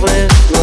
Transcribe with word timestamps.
live 0.00 0.57